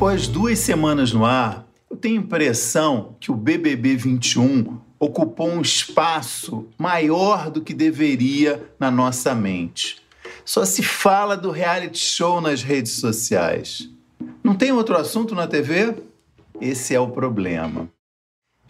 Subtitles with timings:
[0.00, 5.60] Após duas semanas no ar, eu tenho a impressão que o BBB 21 ocupou um
[5.60, 10.00] espaço maior do que deveria na nossa mente.
[10.42, 13.90] Só se fala do reality show nas redes sociais.
[14.42, 15.94] Não tem outro assunto na TV?
[16.58, 17.86] Esse é o problema.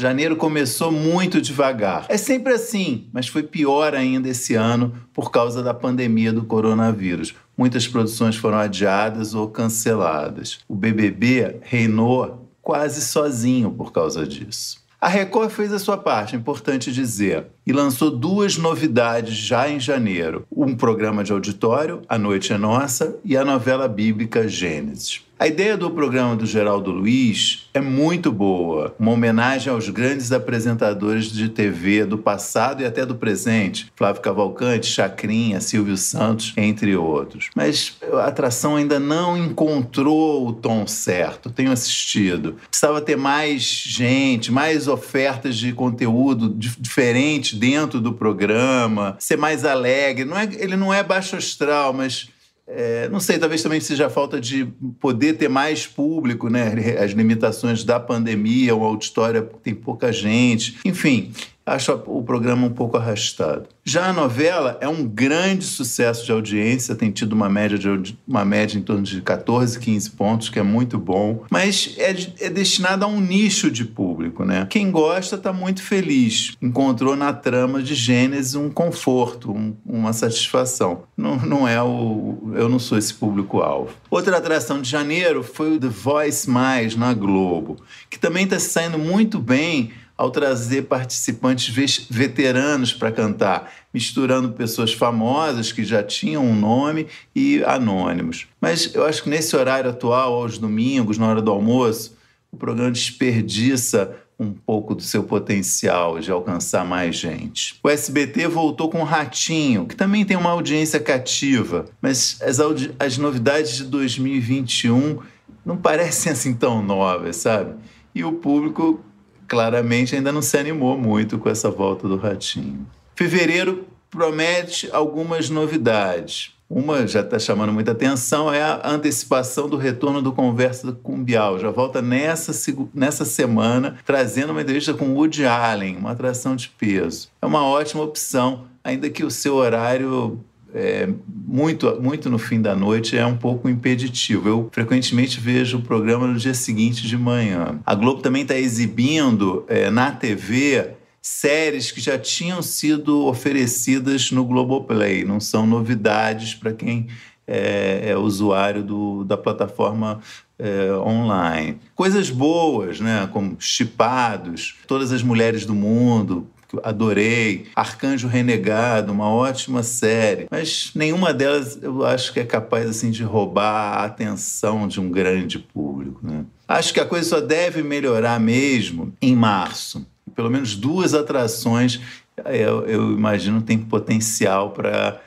[0.00, 2.06] Janeiro começou muito devagar.
[2.08, 7.34] É sempre assim, mas foi pior ainda esse ano por causa da pandemia do coronavírus.
[7.56, 10.60] Muitas produções foram adiadas ou canceladas.
[10.68, 14.78] O BBB reinou quase sozinho por causa disso.
[15.00, 19.80] A Record fez a sua parte, é importante dizer, e lançou duas novidades já em
[19.80, 25.26] janeiro: um programa de auditório, A Noite é Nossa, e a novela bíblica Gênesis.
[25.40, 31.30] A ideia do programa do Geraldo Luiz é muito boa, uma homenagem aos grandes apresentadores
[31.30, 37.50] de TV do passado e até do presente, Flávio Cavalcante, Chacrinha, Silvio Santos, entre outros.
[37.54, 41.50] Mas a atração ainda não encontrou o tom certo.
[41.50, 42.56] Tenho assistido.
[42.68, 50.24] Precisava ter mais gente, mais ofertas de conteúdo diferente dentro do programa, ser mais alegre.
[50.24, 52.28] Não é, ele não é baixo astral, mas
[52.70, 54.66] é, não sei, talvez também seja a falta de
[55.00, 56.74] poder ter mais público, né?
[57.02, 60.78] As limitações da pandemia, o auditório tem pouca gente.
[60.84, 61.32] Enfim,
[61.68, 63.68] acho o programa um pouco arrastado.
[63.84, 68.44] Já a novela é um grande sucesso de audiência, tem tido uma média, de, uma
[68.44, 72.10] média em torno de 14, 15 pontos, que é muito bom, mas é,
[72.40, 74.66] é destinada a um nicho de público, né?
[74.68, 81.04] Quem gosta está muito feliz, encontrou na trama de Gênesis um conforto, um, uma satisfação.
[81.16, 82.52] Não, não é o.
[82.54, 83.92] Eu não sou esse público-alvo.
[84.10, 87.76] Outra atração de janeiro foi o The Voice Mais na Globo,
[88.10, 91.72] que também está saindo muito bem ao trazer participantes
[92.10, 98.48] veteranos para cantar, misturando pessoas famosas que já tinham um nome e anônimos.
[98.60, 102.16] Mas eu acho que nesse horário atual, aos domingos, na hora do almoço,
[102.50, 107.78] o programa desperdiça um pouco do seu potencial de alcançar mais gente.
[107.82, 112.58] O SBT voltou com o Ratinho, que também tem uma audiência cativa, mas as,
[112.98, 115.18] as novidades de 2021
[115.64, 117.74] não parecem assim tão novas, sabe?
[118.14, 119.00] E o público
[119.48, 122.86] claramente ainda não se animou muito com essa volta do Ratinho.
[123.16, 126.52] Fevereiro promete algumas novidades.
[126.70, 131.58] Uma já está chamando muita atenção é a antecipação do retorno do Conversa com Bial.
[131.58, 132.52] Já volta nessa,
[132.92, 137.30] nessa semana trazendo uma entrevista com Woody Allen, uma atração de peso.
[137.40, 140.38] É uma ótima opção, ainda que o seu horário
[140.74, 141.08] é,
[141.50, 144.46] muito, muito no fim da noite é um pouco impeditivo.
[144.46, 147.80] Eu frequentemente vejo o programa no dia seguinte de manhã.
[147.86, 150.90] A Globo também está exibindo é, na TV
[151.22, 157.08] séries que já tinham sido oferecidas no Globoplay, não são novidades para quem
[157.48, 160.20] é, é, usuário do, da plataforma
[160.58, 161.78] é, online.
[161.94, 163.28] Coisas boas, né?
[163.32, 166.46] como Chipados, Todas as Mulheres do Mundo,
[166.82, 173.10] adorei, Arcanjo Renegado, uma ótima série, mas nenhuma delas eu acho que é capaz assim
[173.10, 176.20] de roubar a atenção de um grande público.
[176.22, 176.44] Né?
[176.68, 180.06] Acho que a coisa só deve melhorar mesmo em março.
[180.36, 182.00] Pelo menos duas atrações
[182.46, 185.20] eu, eu imagino tem potencial para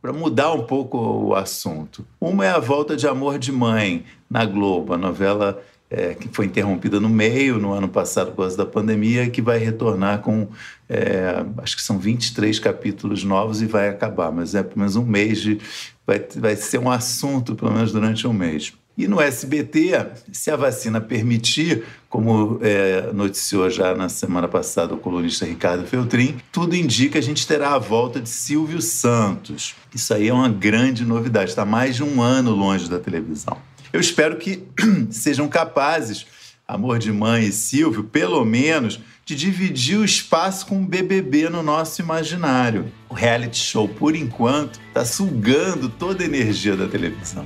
[0.00, 2.06] para mudar um pouco o assunto.
[2.20, 6.46] Uma é a volta de Amor de Mãe na Globo, a novela é, que foi
[6.46, 10.46] interrompida no meio, no ano passado, por causa da pandemia, que vai retornar com,
[10.88, 15.04] é, acho que são 23 capítulos novos e vai acabar, mas é pelo menos um
[15.04, 15.58] mês de.
[16.06, 18.72] Vai, vai ser um assunto, pelo menos durante um mês.
[18.96, 24.98] E no SBT, se a vacina permitir, como é, noticiou já na semana passada o
[24.98, 29.74] colunista Ricardo Feltrin, tudo indica que a gente terá a volta de Silvio Santos.
[29.94, 33.56] Isso aí é uma grande novidade, está mais de um ano longe da televisão.
[33.92, 34.64] Eu espero que
[35.10, 36.26] sejam capazes,
[36.68, 41.62] Amor de Mãe e Silvio, pelo menos, de dividir o espaço com o BBB no
[41.62, 42.92] nosso imaginário.
[43.08, 47.44] O reality show, por enquanto, está sugando toda a energia da televisão.